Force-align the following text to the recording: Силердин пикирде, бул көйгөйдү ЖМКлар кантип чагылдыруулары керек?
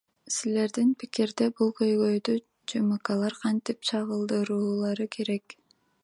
Силердин 0.35 0.87
пикирде, 1.01 1.49
бул 1.59 1.67
көйгөйдү 1.79 2.37
ЖМКлар 2.71 3.37
кантип 3.43 3.85
чагылдыруулары 3.91 5.07
керек? 5.17 5.55